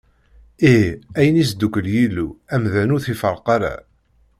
[0.69, 3.73] Ihi ayen i yesdukel Yillu, amdan ur t-iferreq ara!